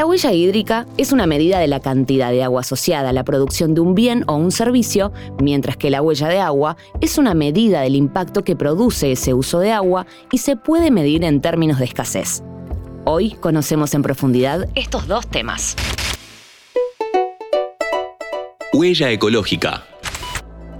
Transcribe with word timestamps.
La 0.00 0.06
huella 0.06 0.32
hídrica 0.32 0.86
es 0.96 1.12
una 1.12 1.26
medida 1.26 1.58
de 1.58 1.68
la 1.68 1.78
cantidad 1.78 2.30
de 2.30 2.42
agua 2.42 2.62
asociada 2.62 3.10
a 3.10 3.12
la 3.12 3.22
producción 3.22 3.74
de 3.74 3.82
un 3.82 3.94
bien 3.94 4.24
o 4.28 4.34
un 4.34 4.50
servicio, 4.50 5.12
mientras 5.42 5.76
que 5.76 5.90
la 5.90 6.00
huella 6.00 6.28
de 6.28 6.40
agua 6.40 6.78
es 7.02 7.18
una 7.18 7.34
medida 7.34 7.82
del 7.82 7.96
impacto 7.96 8.42
que 8.42 8.56
produce 8.56 9.12
ese 9.12 9.34
uso 9.34 9.58
de 9.58 9.72
agua 9.72 10.06
y 10.32 10.38
se 10.38 10.56
puede 10.56 10.90
medir 10.90 11.22
en 11.22 11.42
términos 11.42 11.78
de 11.80 11.84
escasez. 11.84 12.42
Hoy 13.04 13.32
conocemos 13.32 13.92
en 13.92 14.00
profundidad 14.00 14.70
estos 14.74 15.06
dos 15.06 15.26
temas. 15.26 15.76
Huella 18.72 19.10
ecológica. 19.10 19.84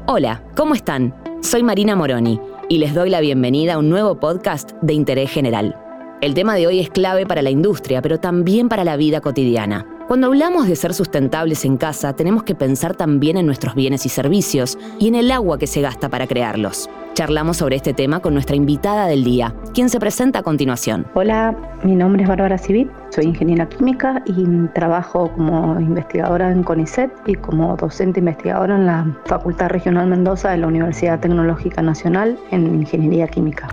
Hola, 0.07 0.43
¿cómo 0.57 0.75
están? 0.75 1.15
Soy 1.43 1.63
Marina 1.63 1.95
Moroni 1.95 2.41
y 2.71 2.79
les 2.79 2.95
doy 2.95 3.11
la 3.11 3.21
bienvenida 3.21 3.75
a 3.75 3.79
un 3.79 3.91
nuevo 3.91 4.19
podcast 4.19 4.71
de 4.81 4.95
interés 4.95 5.31
general. 5.31 5.90
El 6.21 6.35
tema 6.35 6.55
de 6.55 6.67
hoy 6.67 6.81
es 6.81 6.91
clave 6.91 7.25
para 7.25 7.41
la 7.41 7.49
industria, 7.49 8.03
pero 8.03 8.21
también 8.21 8.69
para 8.69 8.85
la 8.85 8.99
vida 8.99 9.23
cotidiana. 9.23 9.87
Cuando 10.07 10.27
hablamos 10.27 10.69
de 10.69 10.77
ser 10.77 10.93
sustentables 10.93 11.65
en 11.65 11.79
casa, 11.79 12.13
tenemos 12.15 12.43
que 12.43 12.55
pensar 12.55 12.95
también 12.95 13.39
en 13.39 13.47
nuestros 13.47 13.75
bienes 13.75 14.05
y 14.05 14.11
servicios 14.11 14.77
y 14.99 15.09
en 15.09 15.15
el 15.15 15.31
agua 15.31 15.57
que 15.57 15.67
se 15.67 15.81
gasta 15.81 16.11
para 16.11 16.27
crearlos. 16.27 16.91
Charlamos 17.15 17.57
sobre 17.57 17.77
este 17.77 17.95
tema 17.95 18.21
con 18.21 18.35
nuestra 18.35 18.55
invitada 18.55 19.07
del 19.07 19.25
día, 19.25 19.55
quien 19.73 19.89
se 19.89 19.99
presenta 19.99 20.41
a 20.41 20.43
continuación. 20.43 21.07
Hola, 21.15 21.57
mi 21.85 21.97
nombre 21.97 22.25
es 22.25 22.29
Bárbara 22.29 22.59
Civit, 22.59 22.91
soy 23.09 23.25
ingeniera 23.25 23.67
química 23.67 24.23
y 24.27 24.45
trabajo 24.75 25.33
como 25.33 25.81
investigadora 25.81 26.53
en 26.53 26.65
CONICET 26.65 27.11
y 27.29 27.35
como 27.37 27.77
docente 27.77 28.21
investigadora 28.21 28.77
en 28.77 28.85
la 28.85 29.07
Facultad 29.25 29.71
Regional 29.71 30.07
Mendoza 30.09 30.51
de 30.51 30.59
la 30.59 30.67
Universidad 30.67 31.19
Tecnológica 31.19 31.81
Nacional 31.81 32.39
en 32.51 32.67
Ingeniería 32.75 33.27
Química. 33.27 33.69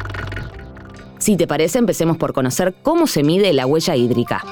Si 1.19 1.35
te 1.35 1.47
parece, 1.47 1.79
empecemos 1.79 2.17
por 2.17 2.33
conocer 2.33 2.75
cómo 2.83 3.07
se 3.07 3.23
mide 3.23 3.53
la 3.53 3.65
huella 3.65 3.95
hídrica. 3.95 4.43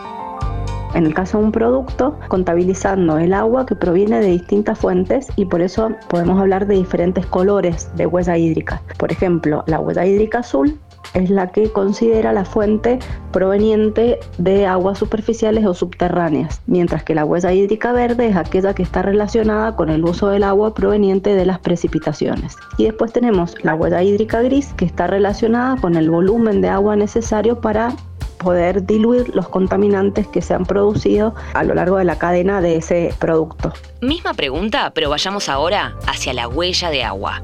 En 0.96 1.06
el 1.06 1.14
caso 1.14 1.38
de 1.38 1.44
un 1.44 1.52
producto, 1.52 2.18
contabilizando 2.30 3.18
el 3.18 3.34
agua 3.34 3.66
que 3.66 3.76
proviene 3.76 4.22
de 4.22 4.28
distintas 4.28 4.80
fuentes 4.80 5.28
y 5.36 5.44
por 5.44 5.62
eso 5.62 5.90
podemos 6.08 6.40
hablar 6.40 6.68
de 6.68 6.76
diferentes 6.76 7.26
colores 7.26 7.90
de 7.98 8.06
huella 8.06 8.38
hídrica. 8.38 8.82
Por 8.98 9.12
ejemplo, 9.12 9.66
la 9.68 9.82
huella 9.82 10.06
hídrica 10.06 10.40
azul 10.40 10.80
es 11.14 11.30
la 11.30 11.52
que 11.52 11.72
considera 11.72 12.34
la 12.34 12.46
fuente 12.46 13.00
proveniente 13.32 14.20
de 14.38 14.66
aguas 14.66 14.98
superficiales 14.98 15.66
o 15.66 15.74
subterráneas, 15.74 16.62
mientras 16.68 17.04
que 17.04 17.16
la 17.16 17.26
huella 17.26 17.54
hídrica 17.54 17.92
verde 17.92 18.28
es 18.28 18.36
aquella 18.36 18.74
que 18.74 18.84
está 18.84 19.02
relacionada 19.02 19.76
con 19.76 19.90
el 19.90 20.04
uso 20.04 20.30
del 20.30 20.44
agua 20.44 20.74
proveniente 20.74 21.36
de 21.36 21.46
las 21.46 21.60
precipitaciones. 21.60 22.56
Y 22.78 22.86
después 22.86 23.14
tenemos 23.14 23.56
la 23.64 23.76
huella 23.76 24.04
hídrica 24.04 24.42
gris 24.42 24.74
que 24.78 24.86
está 24.86 25.08
relacionada 25.08 25.78
con 25.78 25.96
el 25.96 26.10
volumen 26.10 26.62
de 26.62 26.70
agua 26.70 26.96
necesario 26.96 27.60
para 27.62 27.94
poder 28.38 28.86
diluir 28.86 29.36
los 29.36 29.50
contaminantes 29.50 30.28
que 30.28 30.42
se 30.42 30.54
han 30.54 30.66
producido 30.66 31.34
a 31.54 31.64
lo 31.64 31.74
largo 31.74 31.98
de 31.98 32.04
la 32.04 32.18
cadena 32.18 32.62
de 32.62 32.78
ese 32.78 33.14
producto. 33.20 33.74
Misma 34.02 34.34
pregunta, 34.34 34.92
pero 34.94 35.10
vayamos 35.10 35.50
ahora 35.50 35.96
hacia 36.06 36.34
la 36.34 36.48
huella 36.48 36.90
de 36.90 37.04
agua 37.04 37.42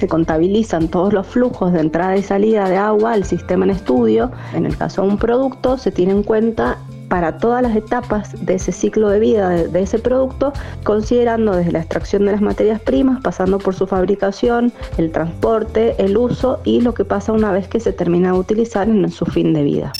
se 0.00 0.08
contabilizan 0.08 0.88
todos 0.88 1.12
los 1.12 1.26
flujos 1.26 1.74
de 1.74 1.80
entrada 1.80 2.16
y 2.16 2.22
salida 2.22 2.66
de 2.70 2.78
agua 2.78 3.12
al 3.12 3.24
sistema 3.24 3.66
en 3.66 3.72
estudio. 3.72 4.30
En 4.54 4.64
el 4.64 4.74
caso 4.74 5.02
de 5.02 5.08
un 5.08 5.18
producto, 5.18 5.76
se 5.76 5.90
tiene 5.90 6.12
en 6.12 6.22
cuenta 6.22 6.78
para 7.10 7.36
todas 7.36 7.60
las 7.60 7.76
etapas 7.76 8.46
de 8.46 8.54
ese 8.54 8.72
ciclo 8.72 9.10
de 9.10 9.18
vida 9.18 9.50
de, 9.50 9.82
ese 9.82 9.98
producto, 9.98 10.54
considerando 10.84 11.54
desde 11.54 11.72
la 11.72 11.80
extracción 11.80 12.24
de 12.24 12.32
las 12.32 12.40
materias 12.40 12.80
primas, 12.80 13.20
pasando 13.20 13.58
por 13.58 13.74
su 13.74 13.86
fabricación, 13.86 14.72
el 14.96 15.12
transporte, 15.12 15.96
el 15.98 16.16
uso 16.16 16.60
y 16.64 16.80
lo 16.80 16.94
que 16.94 17.04
pasa 17.04 17.32
una 17.32 17.52
vez 17.52 17.68
que 17.68 17.80
se 17.80 17.92
termina 17.92 18.32
de 18.32 18.38
utilizar 18.38 18.88
en 18.88 19.10
su 19.10 19.26
fin 19.26 19.52
de 19.52 19.64
vida. 19.64 19.92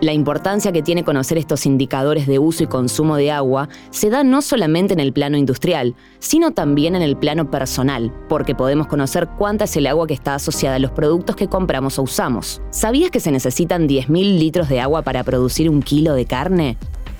La 0.00 0.14
importancia 0.14 0.72
que 0.72 0.82
tiene 0.82 1.04
conocer 1.04 1.36
estos 1.36 1.66
indicadores 1.66 2.26
de 2.26 2.38
uso 2.38 2.64
y 2.64 2.66
consumo 2.66 3.16
de 3.16 3.30
agua 3.30 3.68
se 3.90 4.08
da 4.08 4.24
no 4.24 4.40
solamente 4.40 4.94
en 4.94 5.00
el 5.00 5.12
plano 5.12 5.36
industrial, 5.36 5.94
sino 6.20 6.52
también 6.52 6.96
en 6.96 7.02
el 7.02 7.18
plano 7.18 7.50
personal, 7.50 8.10
porque 8.26 8.54
podemos 8.54 8.86
conocer 8.86 9.28
cuánta 9.36 9.64
es 9.64 9.76
el 9.76 9.86
agua 9.86 10.06
que 10.06 10.14
está 10.14 10.36
asociada 10.36 10.76
a 10.76 10.78
los 10.78 10.90
productos 10.92 11.36
que 11.36 11.48
compramos 11.48 11.98
o 11.98 12.02
usamos. 12.04 12.62
¿Sabías 12.70 13.10
que 13.10 13.20
se 13.20 13.30
necesitan 13.30 13.86
10.000 13.86 14.38
litros 14.38 14.70
de 14.70 14.80
agua 14.80 15.02
para 15.02 15.22
producir 15.22 15.68
un 15.68 15.82
kilo 15.82 16.14
de 16.14 16.24
carne? 16.24 16.78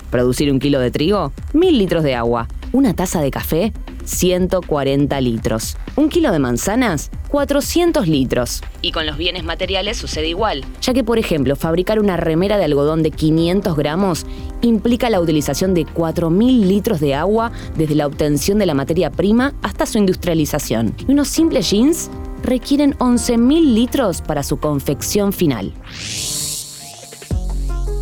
¿Producir 0.09 0.51
un 0.51 0.57
kilo 0.57 0.79
de 0.79 0.89
trigo? 0.89 1.33
1.000 1.53 1.77
litros 1.77 2.03
de 2.03 2.15
agua. 2.15 2.47
¿Una 2.73 2.95
taza 2.95 3.21
de 3.21 3.29
café? 3.29 3.73
140 4.05 5.21
litros. 5.21 5.77
¿Un 5.95 6.09
kilo 6.09 6.31
de 6.31 6.39
manzanas? 6.39 7.11
400 7.29 8.07
litros. 8.07 8.61
Y 8.81 8.91
con 8.91 9.05
los 9.05 9.17
bienes 9.17 9.43
materiales 9.43 9.97
sucede 9.97 10.27
igual, 10.27 10.63
ya 10.81 10.93
que 10.93 11.03
por 11.03 11.17
ejemplo 11.17 11.55
fabricar 11.55 11.99
una 11.99 12.17
remera 12.17 12.57
de 12.57 12.65
algodón 12.65 13.03
de 13.03 13.11
500 13.11 13.75
gramos 13.75 14.25
implica 14.61 15.09
la 15.09 15.21
utilización 15.21 15.73
de 15.73 15.85
4.000 15.85 16.65
litros 16.65 16.99
de 16.99 17.15
agua 17.15 17.51
desde 17.77 17.95
la 17.95 18.07
obtención 18.07 18.59
de 18.59 18.65
la 18.65 18.73
materia 18.73 19.11
prima 19.11 19.53
hasta 19.61 19.85
su 19.85 19.97
industrialización. 19.97 20.93
Y 21.07 21.11
unos 21.11 21.27
simples 21.27 21.69
jeans 21.69 22.09
requieren 22.43 22.97
11.000 22.97 23.73
litros 23.73 24.21
para 24.21 24.43
su 24.43 24.57
confección 24.57 25.33
final. 25.33 25.73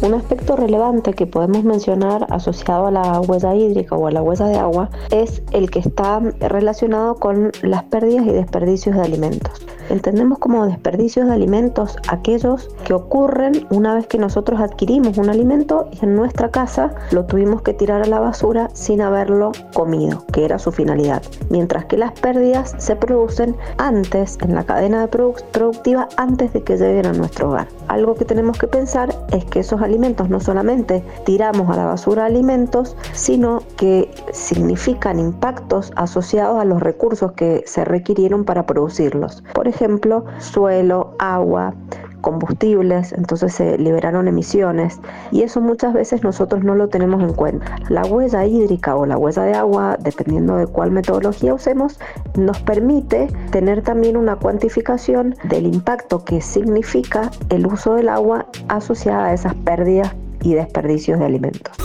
Un 0.02 0.14
aspecto 0.14 0.56
relevante 0.56 1.14
que 1.14 1.28
podemos 1.28 1.66
mencionar 1.66 2.26
asociado 2.30 2.88
a 2.88 2.92
la 2.92 3.20
huella 3.20 3.54
hídrica 3.54 3.98
o 3.98 4.08
a 4.08 4.12
la 4.12 4.22
huella 4.22 4.46
de 4.46 4.58
agua 4.58 4.90
es 5.12 5.44
el 5.52 5.70
que 5.70 5.80
está 5.80 6.22
relacionado 6.40 7.16
con 7.16 7.52
las 7.64 7.84
pérdidas 7.84 8.26
y 8.26 8.32
desperdicios 8.32 8.96
de 8.96 9.02
alimentos. 9.02 9.62
Entendemos 9.90 10.38
como 10.38 10.66
desperdicios 10.68 11.26
de 11.26 11.34
alimentos 11.34 11.98
aquellos 12.08 12.70
que 12.86 12.94
ocurren 12.94 13.66
una 13.72 13.96
vez 13.96 14.08
que 14.08 14.20
nosotros 14.20 14.62
adquirimos 14.62 15.18
un 15.18 15.30
alimento 15.30 15.90
y 15.92 16.06
en 16.06 16.16
nuestra 16.16 16.50
casa 16.50 16.94
lo 17.12 17.26
tuvimos 17.26 17.64
que 17.64 17.74
tirar 17.74 18.04
a 18.04 18.08
la 18.08 18.20
basura 18.20 18.70
sin 18.74 19.02
haberlo 19.02 19.52
comido, 19.74 20.26
que 20.32 20.46
era 20.46 20.60
su 20.60 20.72
finalidad. 20.72 21.24
Mientras 21.50 21.86
que 21.86 21.98
las 21.98 22.12
pérdidas 22.14 22.76
se 22.78 22.96
producen 22.96 23.58
antes, 23.78 24.38
en 24.42 24.54
la 24.54 24.64
cadena 24.64 25.02
de 25.02 25.08
productiva, 25.08 26.08
antes 26.18 26.54
de 26.54 26.64
que 26.64 26.78
lleguen 26.78 27.08
a 27.08 27.14
nuestro 27.14 27.50
hogar. 27.50 27.68
Algo 27.90 28.14
que 28.14 28.24
tenemos 28.24 28.58
que 28.58 28.68
pensar 28.68 29.10
es 29.34 29.44
que 29.46 29.60
esos 29.62 29.82
alimentos 29.82 30.30
no 30.30 30.40
solamente 30.40 31.04
tiramos 31.26 31.70
a 31.72 31.76
la 31.76 31.86
basura 31.86 32.26
alimentos, 32.26 32.96
sino 33.14 33.64
que 33.78 34.12
significan 34.32 35.20
impactos 35.20 35.92
asociados 35.96 36.62
a 36.62 36.66
los 36.66 36.82
recursos 36.82 37.32
que 37.32 37.64
se 37.66 37.84
requirieron 37.86 38.46
para 38.46 38.68
producirlos. 38.68 39.44
Por 39.56 39.68
ejemplo, 39.68 40.24
suelo, 40.38 41.16
agua, 41.18 41.74
combustibles, 42.22 43.14
entonces 43.14 43.54
se 43.54 43.78
liberaron 43.78 44.28
emisiones 44.28 45.00
y 45.32 45.44
eso 45.44 45.62
muchas 45.62 45.94
veces 45.94 46.24
nosotros 46.24 46.64
no 46.64 46.76
lo 46.76 46.88
tenemos 46.88 47.22
en 47.22 47.34
cuenta. 47.34 47.76
La 47.90 48.06
huella 48.06 48.46
hídrica 48.46 48.96
o 48.96 49.06
la 49.06 49.18
huella 49.18 49.44
de 49.44 49.54
agua, 49.54 49.98
dependiendo 50.00 50.58
de 50.58 50.68
cuál 50.68 50.92
metodología 50.92 51.54
usemos, 51.54 52.00
nos 52.36 52.60
permite 52.62 53.28
tener 53.52 53.82
también 53.82 54.18
una 54.18 54.36
cuantificación 54.36 55.36
del 55.44 55.66
impacto 55.66 56.24
que 56.24 56.42
significa 56.42 57.32
el 57.50 57.66
uso 57.66 57.96
del 57.96 58.10
agua 58.10 58.48
asociada 58.68 59.28
a 59.28 59.34
esas 59.34 59.56
pérdidas 59.56 60.14
y 60.42 60.54
desperdicios 60.54 61.20
de 61.20 61.26
alimentos. 61.26 61.76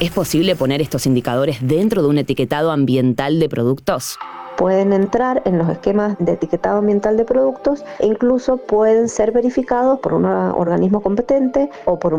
¿Es 0.00 0.10
posible 0.10 0.56
poner 0.56 0.80
estos 0.80 1.06
indicadores 1.06 1.58
dentro 1.60 2.02
de 2.02 2.08
un 2.08 2.18
etiquetado 2.18 2.70
ambiental 2.70 3.38
de 3.38 3.48
productos? 3.50 4.18
Pueden 4.60 4.92
entrar 4.92 5.40
en 5.46 5.56
los 5.56 5.70
esquemas 5.70 6.16
de 6.18 6.32
etiquetado 6.32 6.80
ambiental 6.80 7.16
de 7.16 7.24
productos 7.24 7.82
e 7.98 8.06
incluso 8.06 8.58
pueden 8.58 9.08
ser 9.08 9.32
verificados 9.32 10.00
por 10.00 10.12
un 10.12 10.26
organismo 10.26 11.00
competente 11.00 11.70
o 11.86 11.98
por 11.98 12.12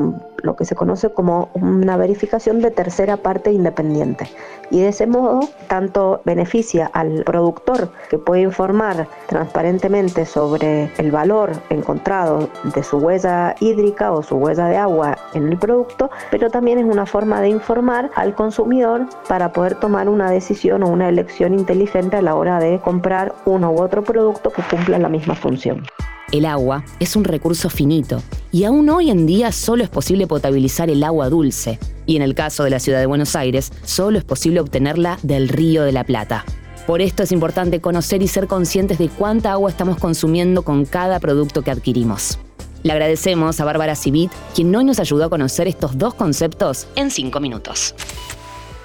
lo 0.44 0.56
que 0.56 0.66
se 0.66 0.76
conoce 0.76 1.10
como 1.10 1.50
una 1.54 1.98
verificación 1.98 2.62
de 2.62 2.72
tercera 2.72 3.18
parte 3.18 3.52
independiente. 3.52 4.28
Y 4.70 4.80
de 4.80 4.90
ese 4.90 5.06
modo, 5.06 5.42
tanto 5.68 6.22
beneficia 6.24 6.90
al 6.94 7.24
productor 7.24 7.92
que 8.10 8.18
puede 8.18 8.42
informar 8.42 9.08
transparentemente 9.28 10.26
sobre 10.26 10.92
el 10.98 11.12
valor 11.12 11.52
encontrado 11.70 12.50
de 12.74 12.84
su 12.84 12.98
huella 12.98 13.56
hídrica 13.60 14.12
o 14.12 14.24
su 14.24 14.38
huella 14.38 14.68
de 14.68 14.78
agua 14.78 15.18
en 15.34 15.48
el 15.48 15.58
producto, 15.58 16.10
pero 16.30 16.50
también 16.50 16.80
es 16.80 16.86
una 16.86 17.06
forma 17.06 17.42
de 17.42 17.50
informar 17.50 18.10
al 18.16 18.34
consumidor 18.36 19.08
para 19.28 19.52
poder 19.52 19.76
tomar 19.76 20.08
una 20.10 20.32
decisión 20.32 20.84
o 20.84 20.88
una 20.88 21.10
elección 21.10 21.54
inteligente 21.54 22.18
a 22.18 22.22
la 22.22 22.36
hora 22.36 22.60
de 22.60 22.80
comprar 22.80 23.34
uno 23.46 23.72
u 23.72 23.82
otro 23.82 24.04
producto 24.04 24.52
que 24.52 24.64
cumpla 24.64 24.98
la 24.98 25.10
misma 25.10 25.36
función. 25.36 25.84
El 26.32 26.46
agua 26.46 26.86
es 27.02 27.18
un 27.18 27.26
recurso 27.26 27.70
finito 27.70 28.24
y 28.54 28.64
aún 28.64 28.90
hoy 28.90 29.12
en 29.12 29.26
día 29.26 29.52
solo 29.52 29.84
es 29.84 29.90
posible 29.90 30.28
potabilizar 30.28 30.90
el 30.90 31.04
agua 31.04 31.30
dulce. 31.30 31.78
Y 32.06 32.16
en 32.16 32.22
el 32.22 32.36
caso 32.36 32.64
de 32.64 32.70
la 32.70 32.80
ciudad 32.80 33.00
de 33.00 33.06
Buenos 33.06 33.36
Aires, 33.36 33.74
solo 33.84 34.18
es 34.18 34.24
posible 34.24 34.62
obtenerla 34.62 35.20
del 35.24 35.50
río 35.50 35.84
de 35.84 35.92
la 35.92 36.06
Plata. 36.06 36.46
Por 36.88 37.02
esto 37.02 37.24
es 37.24 37.34
importante 37.34 37.82
conocer 37.82 38.22
y 38.22 38.30
ser 38.30 38.48
conscientes 38.48 38.98
de 38.98 39.10
cuánta 39.10 39.52
agua 39.52 39.70
estamos 39.70 39.98
consumiendo 39.98 40.64
con 40.64 40.86
cada 40.86 41.20
producto 41.20 41.64
que 41.64 41.72
adquirimos. 41.72 42.40
Le 42.84 42.94
agradecemos 42.94 43.60
a 43.60 43.66
Bárbara 43.66 43.96
Civit, 43.96 44.32
quien 44.56 44.74
hoy 44.74 44.86
nos 44.86 45.00
ayudó 45.00 45.26
a 45.26 45.30
conocer 45.30 45.68
estos 45.68 45.98
dos 45.98 46.14
conceptos 46.14 46.88
en 46.96 47.12
cinco 47.12 47.42
minutos. 47.42 47.94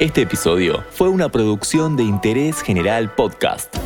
Este 0.01 0.23
episodio 0.23 0.83
fue 0.91 1.09
una 1.09 1.31
producción 1.31 1.97
de 1.97 2.03
Interés 2.03 2.61
General 2.61 3.15
Podcast. 3.15 3.86